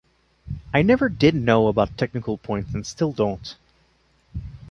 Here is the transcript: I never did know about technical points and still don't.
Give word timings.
I 0.73 0.81
never 0.81 1.09
did 1.09 1.35
know 1.35 1.67
about 1.67 1.95
technical 1.95 2.39
points 2.39 2.73
and 2.73 2.87
still 2.87 3.11
don't. 3.11 3.55